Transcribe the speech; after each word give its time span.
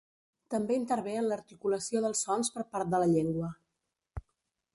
També 0.53 0.77
intervé 0.79 1.13
en 1.19 1.27
l'articulació 1.31 2.03
dels 2.07 2.25
sons 2.27 2.53
per 2.57 2.67
part 2.73 2.93
de 2.95 3.03
la 3.05 3.11
llengua. 3.17 3.53